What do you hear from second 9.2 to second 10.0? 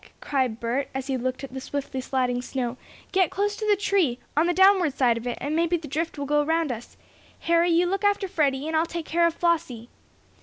of Flossie!"